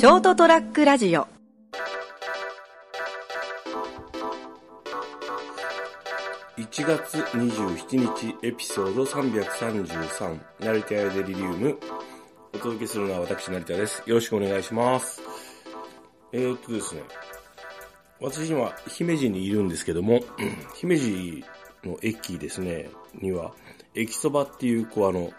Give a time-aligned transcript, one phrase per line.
[0.00, 1.28] ショートトラックラジオ。
[6.56, 11.78] 1月27日エピソード333成田屋デリリウム。
[12.54, 14.02] お届けするのは私成田です。
[14.06, 15.20] よろしくお願いします。
[16.32, 17.02] えー、っとですね。
[18.22, 20.20] 私今姫路にいるんですけども
[20.76, 21.44] 姫路
[21.84, 22.88] の駅ですね。
[23.20, 23.52] には
[23.94, 25.30] 駅そばっていうこうあの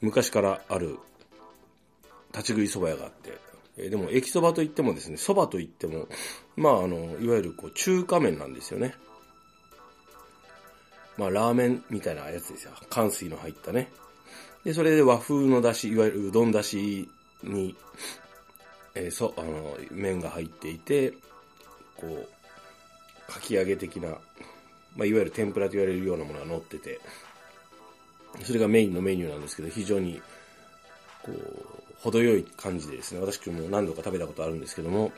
[0.00, 1.00] 昔からある
[2.32, 6.08] 立ち食い蕎麦屋があってえでも駅そばといってもですね蕎麦といっても
[6.56, 8.94] まああのいわゆるこう中華麺なんですよね
[11.16, 12.72] まあ、ラーメンみたいなやつですよ。
[12.90, 13.88] 乾水の入ったね。
[14.64, 17.08] で、それで和風のだし、いわゆるうどんだし
[17.42, 17.76] に、
[18.94, 21.12] えー、そ、あの、麺が入っていて、
[21.96, 22.26] こ
[23.28, 24.08] う、かき揚げ的な、
[24.96, 27.00] まあ、いわゆる天ぷらと言われるようなものが乗ってて、
[28.42, 30.20] それがメインのメニューなんですけど、非常に、
[31.22, 35.12] こう、程よい感じでですね、私も何度か食べたことあるんですけども、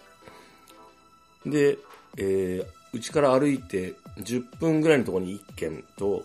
[1.44, 1.78] で、
[2.16, 6.24] えー、うちから歩いて10分ぐらいのとこに1軒と、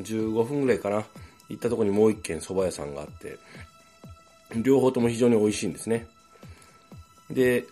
[0.00, 1.04] 15分ぐらいかな、
[1.48, 3.38] 行ったとこにもう1軒蕎麦屋さんがあって、
[4.56, 6.06] 両方とも非常に美味しいんですね。
[7.30, 7.64] で、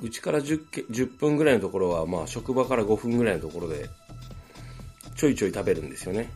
[0.00, 3.88] うちから 10, 10分ぐらいのところは、まあ職場から5分ぐらいのところで、
[5.16, 6.30] ちょいちょい食べるんですよね。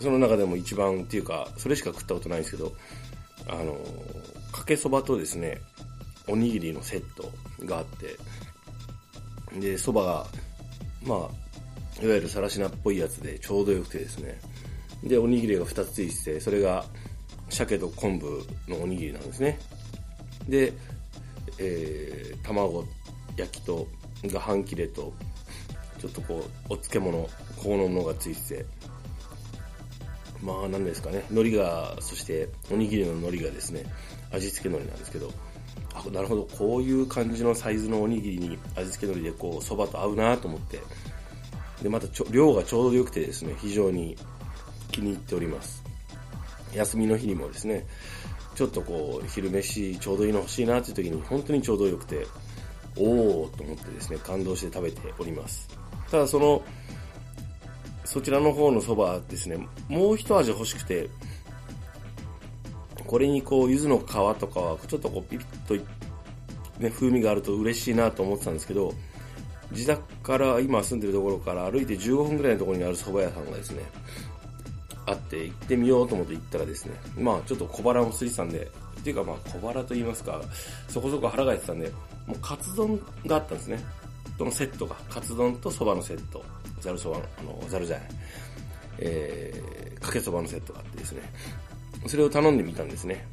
[0.00, 2.72] その中でも一番っていうか、それしか食ったことないんですけど、
[3.48, 3.78] あの、
[4.52, 5.60] かけそばとですね、
[6.26, 7.30] おにぎりのセット
[7.64, 8.16] があって、
[9.60, 10.26] で、蕎麦が、
[11.04, 14.40] まあ、いわゆるさらしなっぽいやつでちょうどよくてですね。
[15.02, 16.84] で、おにぎりが2つついてて、それが
[17.50, 19.58] 鮭と昆布のおにぎりなんですね。
[20.48, 20.72] で、
[21.58, 22.84] えー、卵
[23.36, 23.86] 焼きと、
[24.24, 25.12] が半切れと、
[25.98, 27.28] ちょっとこう、お漬物、
[27.62, 28.66] このものがついてて、
[30.44, 33.84] まあ何ですかね、海苔が、そしておにぎりの海苔がですね、
[34.30, 35.32] 味付け海苔なんですけど、
[35.94, 40.80] あ、なるほど、こういう感じのサイズのおにぎりに味付け海苔でこう、蕎麦と合うなと思って、
[41.82, 44.16] で、また量がちょうど良くてですね、非常に
[44.92, 45.82] 気に入っております。
[46.74, 47.86] 休みの日にもですね、
[48.54, 52.26] ちょっとこう、昼飯ちょうどいいの欲しいなっていう時に本当にちょうど良くて、
[52.96, 55.68] おーと思ってですね、感動して食べております。
[56.10, 56.62] ただその、
[58.14, 59.56] そちらの方の蕎麦ですね、
[59.88, 61.10] もう一味欲しくて、
[63.04, 65.74] これにこう、柚子の皮とかは、ちょっとこう、ピリッと、
[66.80, 68.94] ね、風味があると嬉しいなと思ってたんですけど、
[69.72, 73.82] 自宅から今住んでるところから歩いて15分ぐらいのところにある蕎麦屋さんがですね、
[75.06, 78.70] あって行ってみようと思って行ったらですね、まあちょっと小腹も空いてたんで、
[79.00, 80.40] っていうかまあ小腹と言いますか、
[80.86, 81.90] そこそこ腹が減ってたんで、
[82.28, 82.96] もうカツ丼
[83.26, 83.84] があったんですね。
[84.38, 86.44] とのセットが、カツ丼と蕎麦のセット、
[86.80, 88.08] ざる蕎麦の、あの、ざるじゃない、
[88.98, 91.22] えー、かけ蕎麦のセットがあってですね、
[92.06, 93.26] それを頼んでみたんですね。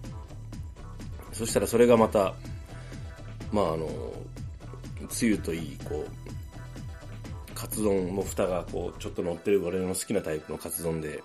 [1.34, 2.34] そしたらそれがまた、
[3.51, 3.89] まああの、
[5.09, 11.23] つゆといい、こう、カツ丼の蓋がこう、ちょっと乗ってる俺の好きなタイプのカツ丼で、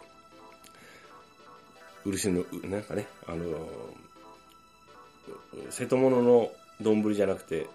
[2.04, 3.44] 漆の、なんかね、あの、
[5.70, 6.50] 瀬戸物の
[6.80, 7.66] 丼じゃなくて、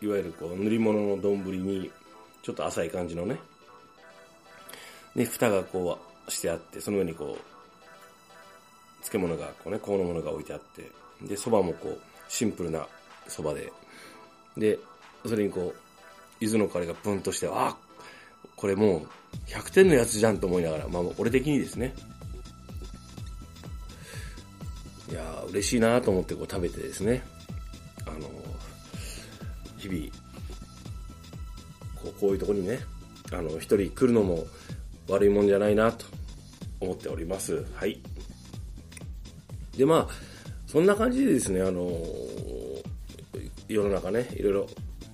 [0.00, 1.90] いわゆるこう、塗り物の丼に、
[2.42, 3.38] ちょっと浅い感じのね、
[5.14, 10.82] で、蓋がこうしてあって、その上にこう、漬物が、こうね、こうのものが置いてあって、
[11.22, 12.86] で、蕎麦もこう、シンプルな
[13.28, 13.72] 蕎麦で、
[14.56, 14.78] で、
[15.24, 15.78] それにこう、
[16.40, 17.76] 柚子の香りがプンとして、あ
[18.56, 19.06] これもう、
[19.46, 21.94] 100点のやつじゃんと思いながら、まあ、俺的にですね、
[25.10, 27.22] いやー、嬉しいなと思ってこう食べてですね、
[29.86, 30.12] 日々、
[32.02, 32.80] こうこういうとこにね、
[33.32, 34.46] あの、一人来るのも
[35.08, 36.04] 悪いもんじゃないなと
[36.80, 37.64] 思っております。
[37.74, 38.00] はい。
[39.76, 40.14] で、まあ、
[40.66, 41.90] そんな感じでですね、あの、
[43.68, 44.66] 世の中ね、いろいろ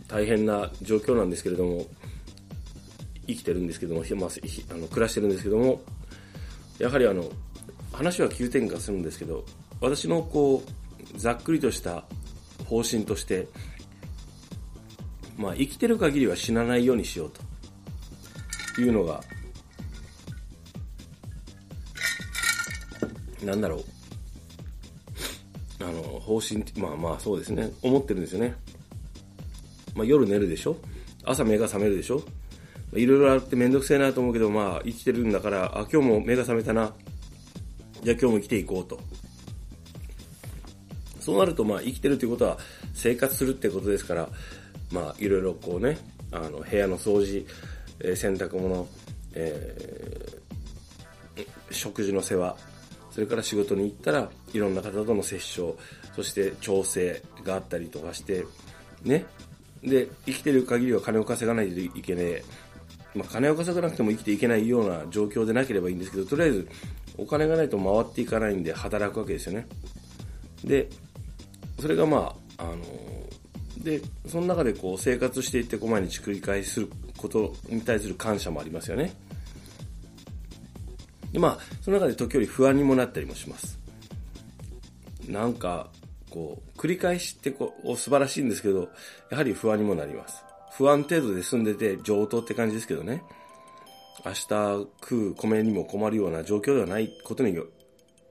[0.09, 1.87] 大変な状況なんですけれども、
[3.27, 4.31] 生きてるんですけども、まあ、
[4.71, 5.81] あの暮らしてるんですけども、
[6.79, 7.31] やはりあの、
[7.93, 9.45] 話は急転換するんですけど、
[9.81, 12.05] 私のこう、ざっくりとした
[12.67, 13.49] 方針として、
[15.37, 17.33] まあ、生きてる限りは死なないようにしよう
[18.75, 19.23] というのが、
[23.45, 23.85] なんだろう、
[25.81, 28.55] あの、方針、まあまあそうですね、思ってるんですよね。
[29.95, 30.77] まあ夜寝るでしょ？
[31.25, 32.23] 朝目が覚めるでしょ？
[32.95, 36.95] いろいろあってめんどくせえなと思うけど、まあ生きてるんだから、あ、今日も目が覚めたな。
[38.03, 39.01] じゃあ今日も生きていこうと。
[41.21, 42.59] そうなるとまあ生きてるということは
[42.95, 44.29] 生活するってことですから、
[44.93, 45.99] まあいろいろこうね、
[46.31, 47.47] あの部屋の掃除、
[48.01, 48.87] えー、洗濯物、
[49.35, 52.57] えー、食事の世話、
[53.11, 55.77] それから仕事に行ったらいろんな方との接触
[56.15, 58.45] そして調整があったりとかして
[59.03, 59.25] ね。
[59.83, 62.45] で生きてる限りは金を稼がないといけねえ。
[63.15, 66.69] まあ、金を稼がなくても生きていけないような状況でなければいいんですけどとりあえず
[67.19, 69.67] お金がないと回っていかないんで働くわけですよね。
[70.65, 70.89] で
[71.81, 72.77] それがまああの
[73.79, 76.87] でその中でこう生活していってこう毎日繰り返す
[77.17, 79.13] ことに対する感謝もありますよね。
[81.33, 83.79] でまあその中で時折不安にもなったりもします。
[85.29, 85.91] なんか
[86.31, 88.89] こう繰り返しってこう素晴らしいんですけど
[89.31, 90.43] やはり不安にもなります。
[90.77, 93.23] 不安程度で済んでて上等って感じですけどね。
[94.25, 94.47] 明日
[95.01, 97.59] 食う米にも困るような状況ではないことに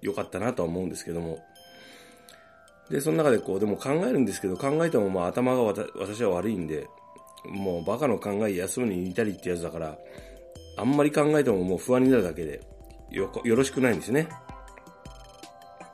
[0.02, 1.44] よかったなとは思うんですけども。
[2.92, 6.88] でその中でこうでも考えるんですけど考えてもまあ頭が私は悪いんで
[7.46, 9.98] もうバカの考え休むに似たりってやつだから
[10.78, 12.62] あんまり考えてももう不安になるだけで
[13.12, 14.28] よよろしくないんですね。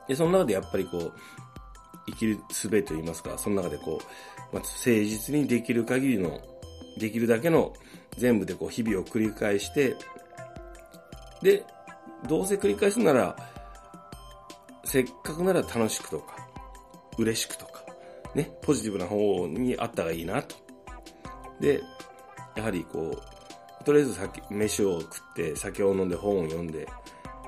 [0.08, 1.12] で、その中でやっぱりこう、
[2.06, 6.40] 生きる術と言いますか、その中でこう、まあ、誠実にできる限りの、
[6.98, 7.74] できるだけの
[8.16, 9.94] 全部でこう日々を繰り返して、
[11.42, 11.62] で、
[12.26, 13.36] どうせ繰り返すなら、
[14.84, 16.47] せっかくなら楽しくとか、
[17.18, 17.84] 嬉しくとか、
[18.34, 20.56] ね、ポジティブな方にあったがいいなと。
[21.60, 21.80] で、
[22.56, 23.20] やはりこ
[23.80, 26.86] う、とりあえず酒飯を食って酒を飲んで本を読んで、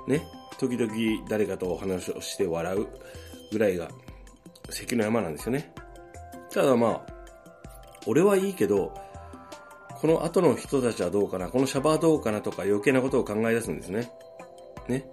[0.06, 0.22] ね、
[0.58, 2.86] 時々誰かとお話をして笑う
[3.52, 3.88] ぐらいが
[4.70, 5.72] 関の山なんですよね。
[6.50, 7.20] ただまあ、
[8.06, 8.94] 俺はいいけど、
[10.00, 14.10] この後の人たちはどうかな、このシャバはどうかなとか余計なことを考え出すんですね。
[14.88, 15.10] ね。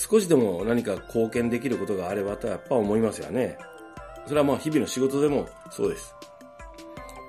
[0.00, 3.58] 少しでも何か貢献できることがあればとやっぱ思いますよね。
[4.26, 6.14] それはまあ日々の仕事でもそうです。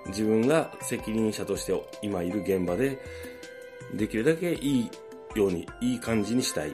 [0.08, 2.98] 自分が責任者として今いる現場で
[3.94, 4.92] できるだけいい
[5.36, 6.74] ように、いい感じにしたい。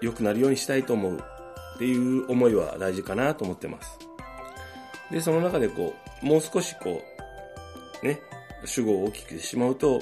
[0.00, 1.24] 良くなるようにしたいと思う。
[1.74, 3.98] っていう思いは大事かなと思ってます。
[5.10, 7.00] で、その中でこう、もう少しこ
[8.02, 8.20] う、ね、
[8.64, 10.00] 主語を大きくしてしまうと、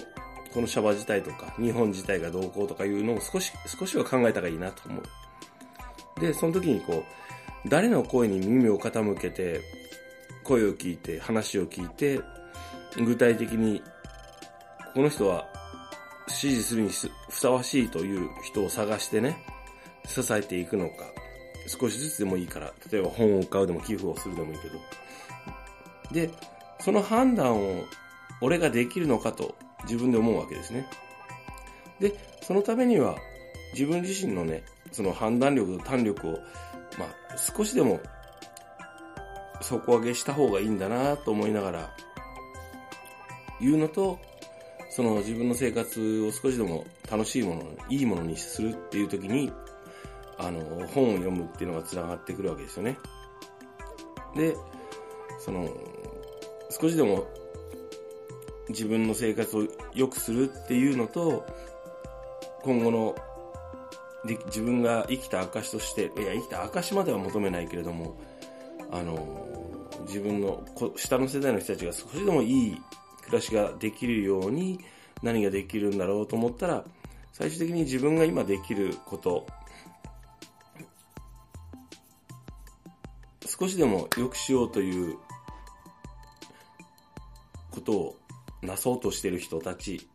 [0.52, 6.20] このシャバ自体とか、日本自体がどうこうとかいうのを少し、少しは考えた方がいいなと思う。
[6.20, 7.05] で、その時にこ
[7.64, 9.61] う、誰の声に耳を傾けて、
[10.44, 12.20] 声を聞いて、話を聞いて、
[12.97, 13.82] 具体的に、
[14.94, 15.47] この人は
[16.26, 17.11] 支持するにふ
[17.41, 19.44] さわしいという人を探してね、
[20.06, 21.05] 支えていくのか、
[21.67, 24.79] 少しずつでもいいから、例えば本を買うでも寄付をするでもいいけど。
[26.12, 26.31] で、
[26.81, 27.85] その判断を
[28.41, 29.55] 俺ができるのかと
[29.85, 30.87] 自分で思うわけですね。
[31.99, 33.17] で、そのためには
[33.73, 34.62] 自分自身のね、
[34.93, 36.32] その判断力と胆力を、
[36.99, 38.00] まあ、少しでも
[39.61, 41.91] 底上げした方がいいんだなと思いながら
[43.61, 44.19] 言うのと、
[44.88, 49.53] その自分の生活を少しでも楽しいもの、いいものにするっていう時に、
[50.38, 52.99] あの、本を読むっていうのが繋がってくるわけですよね。
[54.35, 54.56] で、
[55.38, 55.69] その、
[56.71, 57.27] 少しでも
[58.70, 61.46] 自分の生活を良くするっていうのと、
[62.62, 63.14] 今後の
[64.25, 68.19] で自分が生きた証として、いや、生きた証までは求めないけれども、
[68.90, 69.17] あの、
[70.06, 70.64] 自分の
[70.96, 72.82] 下の世代の人たちが少しでもいい
[73.25, 74.81] 暮らしができるように
[75.22, 76.84] 何ができるんだろうと思ったら、
[77.32, 79.46] 最終的に自分が今できること、
[83.46, 85.17] 少しでも良くしようという
[87.70, 88.19] ことを
[88.62, 90.08] なそうとしている人たち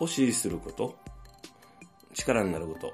[0.00, 0.96] を支持すること、
[2.14, 2.92] 力になること。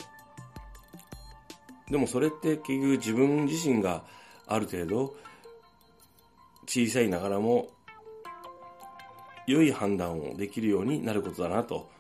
[1.91, 4.05] でもそれって結局自分自身が
[4.47, 5.17] ある程度
[6.67, 7.71] 小さいながらも
[9.47, 11.91] 良い判断をできるようになることだなと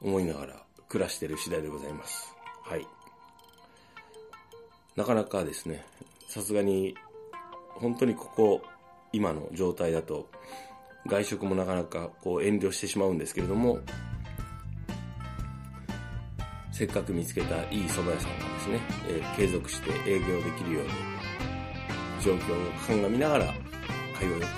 [0.00, 0.54] 思いながら
[0.88, 2.34] 暮らしている次第でございます。
[2.62, 2.86] はい。
[4.96, 5.84] なかなかですね、
[6.26, 6.96] さすがに、
[7.74, 8.62] 本当にここ、
[9.12, 10.30] 今の状態だと、
[11.06, 13.80] 外食もなかなかこう遠慮してしまうんですけれども、
[16.72, 20.90] せっかく見つけたいい蕎麦屋さんがですね、えー、継続して営業できるように、
[22.22, 23.54] 状況を鑑みながら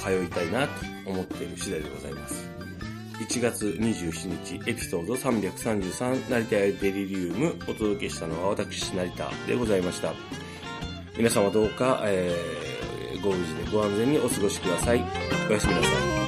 [0.01, 0.73] 通いたいなと
[1.07, 2.49] 思っている次第でございます。
[3.19, 10.13] 1月27日エピソード333成田屋デリリウムお届けしたのは私成田でございました。
[11.17, 15.05] 皆様どうか、えー、ご無事でご安全にお過ごしください。
[15.49, 15.89] おやすみなさ
[16.25, 16.28] い。